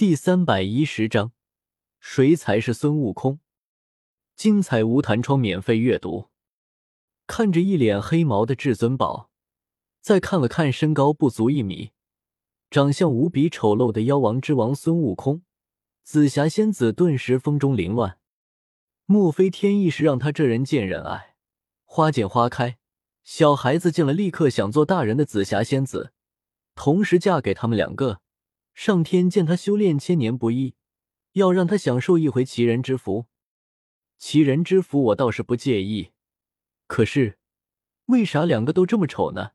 [0.00, 1.32] 第三百一十章，
[1.98, 3.38] 谁才是孙悟空？
[4.34, 6.30] 精彩无弹窗免费阅读。
[7.26, 9.30] 看着一脸黑毛的至尊宝，
[10.00, 11.90] 再看了看身高不足一米、
[12.70, 15.42] 长相无比丑陋的妖王之王孙悟空，
[16.02, 18.18] 紫霞仙子顿时风中凌乱。
[19.04, 21.36] 莫非天意是让他这人见人爱，
[21.84, 22.78] 花见花开？
[23.22, 26.14] 小孩子见了立刻想做大人的紫霞仙子，
[26.74, 28.22] 同时嫁给他们两个。
[28.82, 30.74] 上天见他修炼千年不易，
[31.32, 33.26] 要让他享受一回奇人之福。
[34.16, 36.12] 奇人之福我倒是不介意，
[36.86, 37.38] 可是
[38.06, 39.50] 为啥两个都这么丑呢？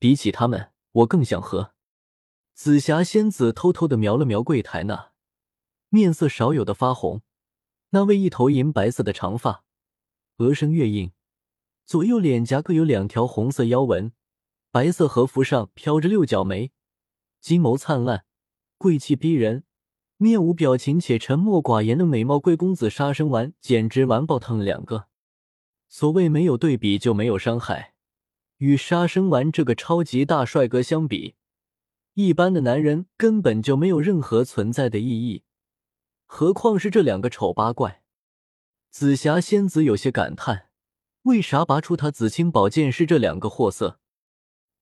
[0.00, 1.74] 比起他们，我更想和
[2.54, 5.12] 紫霞仙子偷偷的瞄了瞄柜台那
[5.88, 7.22] 面色少有的发红，
[7.90, 9.62] 那位一头银白色的长发，
[10.38, 11.12] 额生月印，
[11.84, 14.10] 左右脸颊各有两条红色腰纹，
[14.72, 16.72] 白色和服上飘着六角眉，
[17.40, 18.24] 金眸灿烂。
[18.78, 19.64] 贵气逼人，
[20.18, 25.08] 面无表情且沉默寡言的美貌贵公子杀生丸，简直完爆他们两个。
[25.88, 27.94] 所谓没有对比就没有伤害，
[28.58, 31.36] 与杀生丸这个超级大帅哥相比，
[32.14, 35.44] 一般的男人根本就没有任何存在的意义。
[36.26, 38.02] 何况是这两个丑八怪。
[38.90, 40.68] 紫霞仙子有些感叹：
[41.22, 44.00] 为啥拔出他紫青宝剑是这两个货色？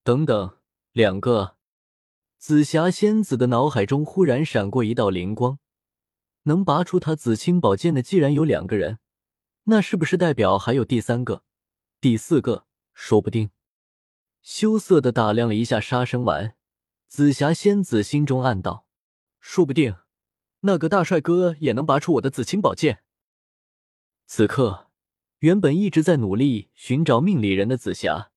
[0.02, 0.56] 等等，
[0.92, 1.56] 两个。
[2.46, 5.58] 紫霞仙子的脑海中忽然闪过一道灵光，
[6.42, 8.98] 能拔出她紫青宝剑的既然有两个人，
[9.62, 11.42] 那是不是代表还有第三个、
[12.02, 12.66] 第四个？
[12.92, 13.48] 说不定。
[14.42, 16.54] 羞涩的打量了一下杀生丸，
[17.08, 18.86] 紫霞仙子心中暗道：
[19.40, 19.96] 说不定
[20.60, 23.04] 那个大帅哥也能拔出我的紫青宝剑。
[24.26, 24.90] 此刻，
[25.38, 28.32] 原本一直在努力寻找命里人的紫霞，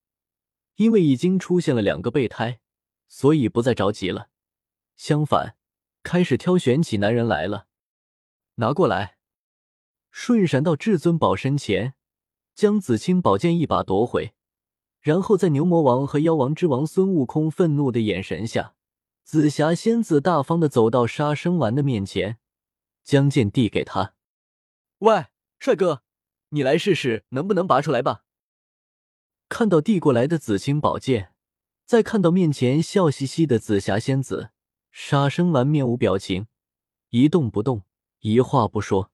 [0.78, 2.61] 因为已经出现了两个备胎。
[3.08, 4.30] 所以不再着急了，
[4.95, 5.55] 相反，
[6.03, 7.67] 开始挑选起男人来了。
[8.55, 9.17] 拿过来，
[10.11, 11.94] 瞬闪到至尊宝身前，
[12.53, 14.33] 将紫青宝剑一把夺回，
[15.00, 18.75] 然后在牛魔王和妖王之王孙悟空愤怒的眼神下，
[19.24, 22.39] 紫霞仙子大方的走到杀生丸的面前，
[23.03, 24.16] 将剑递给他。
[25.00, 25.28] 喂，
[25.59, 26.03] 帅哥，
[26.50, 28.24] 你来试试能不能拔出来吧。
[29.47, 31.34] 看到递过来的紫青宝剑。
[31.88, 34.50] 再看到面前笑嘻嘻的紫霞仙子，
[34.92, 36.48] 杀生丸面无表情，
[37.12, 37.84] 一动不动，
[38.20, 39.09] 一话不说。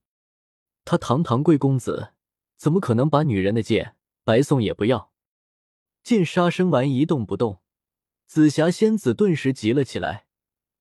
[0.83, 2.13] 他堂堂贵公子，
[2.57, 5.11] 怎么可能把女人的剑白送也不要？
[6.01, 7.61] 见杀生丸一动不动，
[8.25, 10.25] 紫霞仙子顿时急了起来，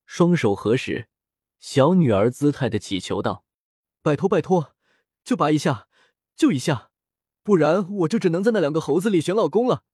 [0.07, 1.09] 双手合十，
[1.61, 3.45] 小女儿姿态的祈求道
[4.01, 4.75] ：“拜托拜托，
[5.23, 5.89] 就拔一下，
[6.35, 6.91] 就一下，
[7.43, 9.85] 不然我就只能在那两个猴子里选老公了。”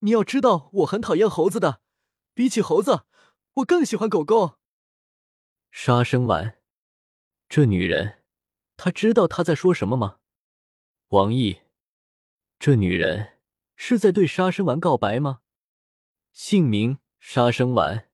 [0.00, 1.80] 你要知道，我很讨厌猴子的，
[2.32, 3.04] 比起猴子，
[3.54, 4.58] 我更喜欢狗狗。
[5.72, 6.58] 杀生丸，
[7.48, 8.22] 这女人，
[8.76, 10.18] 她知道她在说什么吗？
[11.08, 11.62] 王毅，
[12.58, 13.38] 这女人
[13.74, 15.40] 是在对杀生丸告白吗？
[16.32, 18.08] 姓名：杀生丸，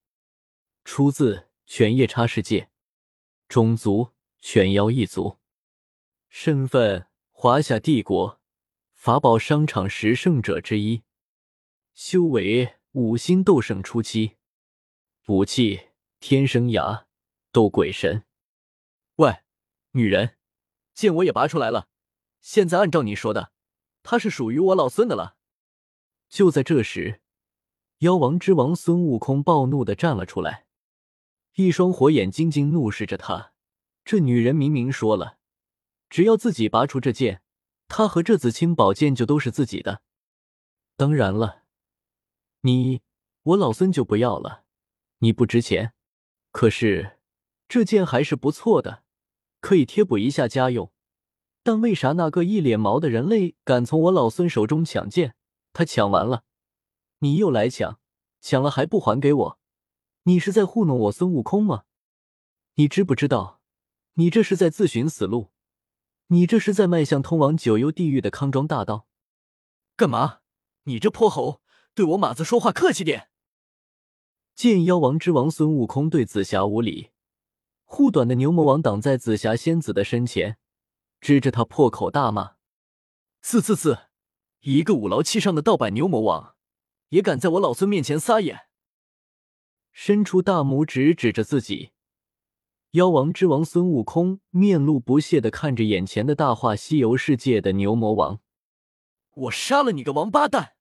[0.85, 2.71] 出自犬夜叉世界，
[3.47, 5.39] 种族：犬妖一族，
[6.31, 8.41] 身份：华夏帝国
[8.95, 11.03] 法宝商场十圣者之一。
[11.95, 14.37] 修为五星斗圣初期，
[15.29, 17.07] 武器天生牙
[17.53, 18.25] 斗鬼神。
[19.17, 19.43] 喂，
[19.93, 20.37] 女人，
[20.93, 21.87] 剑我也拔出来了，
[22.41, 23.53] 现在按照你说的，
[24.03, 25.37] 他是属于我老孙的了。
[26.29, 27.21] 就在这时，
[27.99, 30.67] 妖王之王孙悟空暴怒的站了出来，
[31.55, 33.53] 一双火眼金睛怒视着他。
[34.05, 35.39] 这女人明明说了，
[36.11, 37.43] 只要自己拔出这剑，
[37.87, 40.03] 他和这紫青宝剑就都是自己的。
[40.97, 41.63] 当然了。
[42.67, 43.03] 你
[43.43, 44.65] 我老孙就不要了，
[45.19, 45.93] 你不值钱。
[46.51, 47.19] 可是
[47.69, 49.05] 这剑还是不错的，
[49.61, 50.91] 可以贴补一下家用。
[51.63, 55.37] 但为啥那个一脸毛的人类敢从我老孙手中抢剑？
[55.75, 56.45] 他抢完了，
[57.19, 58.01] 你又来抢，
[58.41, 59.59] 抢了还不还给我？
[60.23, 61.85] 你是在糊弄我孙悟空吗？
[62.77, 63.61] 你知不知道，
[64.15, 65.51] 你这是在自寻死路？
[66.29, 69.07] 你这是在迈向通往九幽地狱的康庄大道？
[69.97, 70.39] 干嘛？
[70.85, 71.61] 你这泼猴！
[71.95, 73.29] 对我马子说话客气点。
[74.55, 77.11] 见妖王之王孙悟空对紫霞无礼，
[77.85, 80.59] 护短的牛魔王挡在紫霞仙子的身前，
[81.21, 82.55] 指着他破口大骂
[83.43, 84.07] ：“呲呲呲！
[84.61, 86.57] 一个五劳七伤的盗版牛魔王，
[87.11, 88.67] 也敢在我老孙面前撒野！”
[89.93, 91.93] 伸出大拇指指着自己，
[92.93, 98.41] 妖王之王孙悟空面露不屑的看着眼前的大话西游世界的牛魔王
[99.35, 100.74] ：“我杀了你个王八蛋！”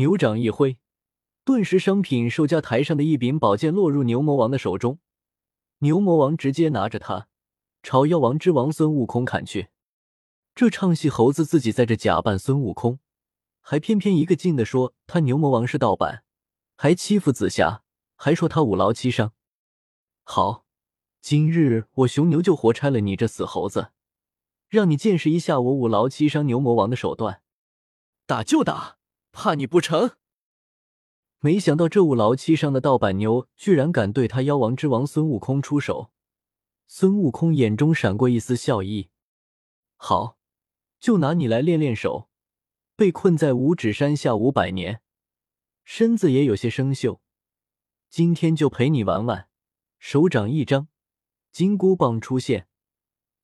[0.00, 0.78] 牛掌一挥，
[1.44, 4.98] 顿时商品售价台上的一柄宝剑落入牛魔王的手中。
[5.80, 7.28] 牛魔王直接拿着它
[7.82, 9.68] 朝妖王之王孙悟空砍去。
[10.54, 12.98] 这唱戏猴子自己在这假扮孙悟空，
[13.60, 16.24] 还偏偏一个劲的说他牛魔王是盗版，
[16.78, 17.82] 还欺负紫霞，
[18.16, 19.34] 还说他五劳七伤。
[20.24, 20.64] 好，
[21.20, 23.90] 今日我熊牛就活拆了你这死猴子，
[24.70, 27.42] 让你见识一下我五劳七伤牛魔王的手段。
[28.24, 28.96] 打就打，
[29.32, 30.16] 怕你不成？
[31.38, 36.10] 没想到这五劳七伤的盗版牛居然敢对他妖王之王孙悟空出手。
[36.86, 39.10] 孙悟空眼中闪过一丝笑意，
[39.96, 40.36] 好。
[40.98, 42.28] 就拿你来练练手，
[42.94, 45.00] 被困在五指山下五百年，
[45.82, 47.20] 身子也有些生锈。
[48.10, 49.48] 今天就陪你玩玩。
[49.98, 50.88] 手掌一张，
[51.52, 52.68] 金箍棒出现，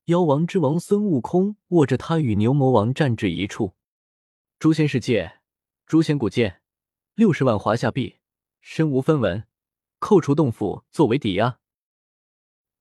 [0.05, 3.73] 妖王之王孙悟空握着它与牛魔王战至一处。
[4.59, 5.36] 诛仙世界，
[5.87, 6.61] 诛仙古剑，
[7.15, 8.17] 六十万华夏币，
[8.59, 9.47] 身无分文，
[9.99, 11.59] 扣除洞府作为抵押。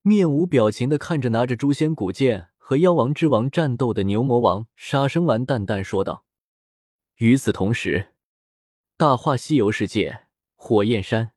[0.02, 2.50] 面无表情的看着拿着诛仙古剑。
[2.58, 6.24] 和妖王之王战斗的牛魔王杀生丸淡淡说道。
[7.18, 8.12] 与此同时，
[8.96, 10.26] 大话西游世界
[10.56, 11.30] 火焰山，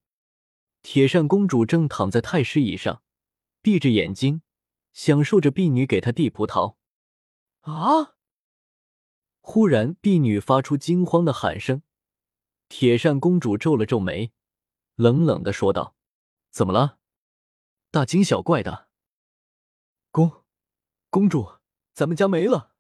[0.82, 3.04] 铁扇公主正躺在太师椅上，
[3.62, 4.42] 闭着眼睛，
[4.92, 6.78] 享受着婢女给她递葡萄。
[7.60, 8.16] 啊！
[9.52, 11.82] 忽然，婢女发出惊慌的喊声。
[12.68, 14.32] 铁扇公主皱了皱眉，
[14.94, 15.96] 冷冷的说道
[16.54, 17.00] ：“怎么了？
[17.90, 18.90] 大惊小怪的。”
[20.14, 20.44] 公。
[21.10, 21.54] 公主，
[21.96, 22.76] 咱们家没了。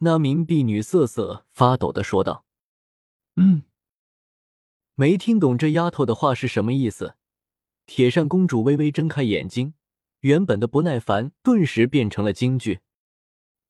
[0.00, 2.44] 那名婢女瑟瑟发抖的说道
[3.36, 3.62] ：“嗯，
[4.94, 7.16] 没听懂这丫头的话是什么意思。”
[7.86, 9.72] 铁扇公主微微睁开眼睛，
[10.20, 12.80] 原本的不耐烦顿时变成了惊惧。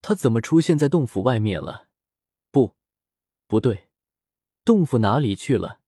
[0.00, 1.90] 她怎么出现在洞府外面了？
[2.52, 2.76] 不，
[3.48, 3.88] 不对，
[4.64, 5.80] 洞府哪里去了？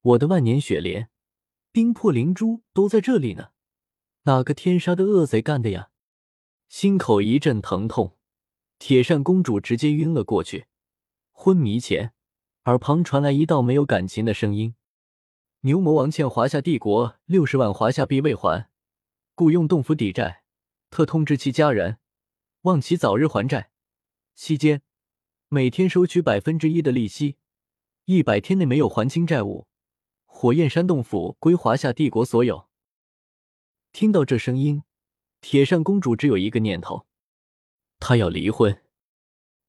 [0.00, 1.10] 我的万年雪莲、
[1.70, 3.50] 冰魄灵珠都在这里呢，
[4.22, 5.90] 哪个天杀的恶贼干的呀？
[6.68, 8.16] 心口一阵疼痛，
[8.78, 10.66] 铁扇公主直接晕了过去。
[11.30, 12.14] 昏迷前，
[12.64, 14.74] 耳旁传来一道没有感情的声音
[15.60, 18.70] ：“牛魔王欠华夏帝国六十万华夏币未还，
[19.34, 20.44] 故用洞府抵债，
[20.88, 21.98] 特通知其家人，
[22.62, 23.70] 望其早日还债。
[24.34, 24.80] 期间，
[25.54, 27.36] 每天收取百分之一的利息。
[28.06, 29.66] 一百天内没有还清债务，
[30.24, 32.68] 火焰山洞府归华夏帝国所有。”
[33.92, 34.82] 听到这声音。
[35.42, 37.04] 铁扇公主只有一个念头，
[38.00, 38.80] 她要离婚。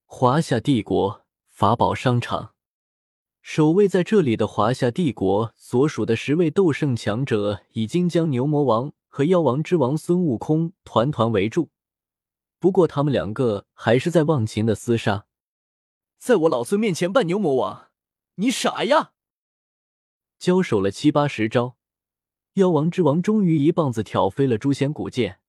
[0.05, 2.53] 华夏帝国法宝商场，
[3.41, 11.71] 守卫在这里的华夏帝国所属的十位斗圣强者，已经将牛魔王和妖王之王孙悟空团团围住。
[12.57, 15.25] 不过，他们两个还是在忘情的厮杀。
[16.23, 17.89] 在我老孙面前扮牛魔王，
[18.35, 19.11] 你傻呀！
[20.39, 21.75] 交手了七八十招，
[22.53, 25.41] 妖王之王终于一棒子挑飞了诛仙古剑。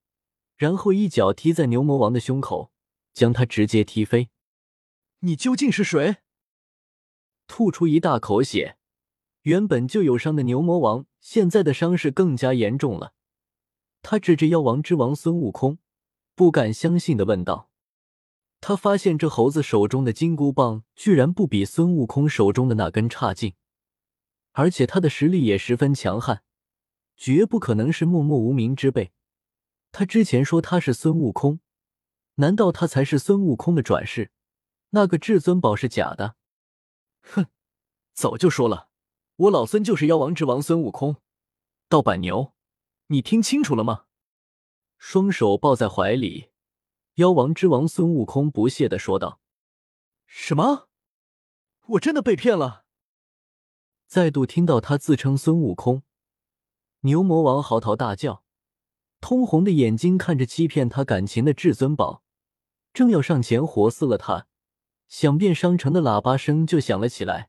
[0.57, 2.73] 然后一脚踢在牛魔王的胸口，
[3.13, 4.31] 将他直接踢飞。
[5.21, 6.17] 你究竟是谁？
[7.47, 8.77] 吐出一大口血。
[9.43, 13.15] 原本就有伤的牛魔王，现在的伤势更加严重了。
[14.03, 15.79] 他指着妖王之王孙悟空，
[16.35, 17.71] 不敢相信的问道
[18.67, 23.57] ：“他发现这猴子手中的金箍棒，居然不比孙悟空手中的那根差劲，
[24.53, 26.43] 而且他的实力也十分强悍，
[27.15, 29.13] 绝不可能是默默无名之辈。”
[29.93, 31.61] 他之前说他是孙悟空，
[32.37, 34.31] 难道他才是孙悟空的转世？
[34.93, 36.37] 那个至尊宝是假的？
[37.21, 37.49] 哼，
[38.15, 38.89] 早就说了，
[39.37, 41.17] 我老孙就是妖王之王孙悟空，
[41.91, 42.55] 盗版牛，
[43.09, 44.07] 你听清楚了吗？
[44.97, 46.49] 双手抱在怀里，
[47.15, 49.41] 妖王之王孙悟空不屑的说道
[50.27, 50.89] ：“什么？
[51.87, 52.85] 我真的被骗了？”
[54.09, 56.03] 再度听到他自称孙悟空，
[57.01, 58.45] 牛魔王嚎啕大叫。
[59.21, 62.23] 通红的眼睛看着欺骗他感情的至尊宝，
[62.93, 64.49] 正要上前活撕了他，
[65.07, 67.49] 响遍商城的喇叭声就响了起来，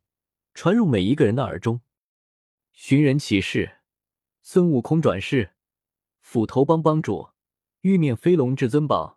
[0.54, 1.82] 传入每一个人的耳中。
[2.72, 3.80] 寻人启事：
[4.42, 5.56] 孙悟空转世，
[6.22, 7.30] 斧头帮帮主，
[7.82, 9.15] 玉面飞龙至尊宝，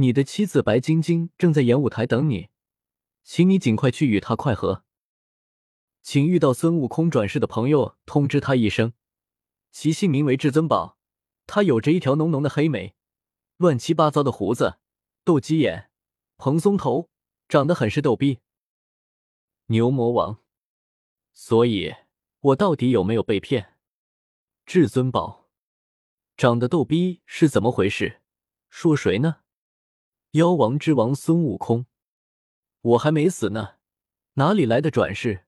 [0.00, 2.48] 你的妻子白晶晶正在演舞台等你，
[3.22, 4.82] 请你尽快去与她快合。
[6.00, 8.94] 请遇到孙悟空转世的朋友通知他一声，
[9.70, 10.96] 其姓名为至尊宝。
[11.46, 12.94] 他有着一条浓浓的黑眉，
[13.58, 14.78] 乱七八糟的胡子，
[15.22, 15.90] 斗鸡眼，
[16.38, 17.10] 蓬松头，
[17.46, 18.38] 长得很是逗逼。
[19.66, 20.38] 牛魔王，
[21.34, 21.94] 所以
[22.40, 23.76] 我到底有没有被骗？
[24.64, 25.50] 至尊宝，
[26.38, 28.22] 长得逗逼是怎么回事？
[28.70, 29.40] 说谁呢？
[30.32, 31.86] 妖王之王孙悟空，
[32.82, 33.70] 我还没死呢，
[34.34, 35.44] 哪里来的转世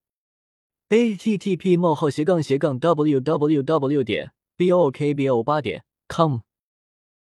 [0.88, 5.84] ？a t t p 冒号斜杠斜杠 w w w 点 b o k b o 八点。
[6.08, 6.40] com。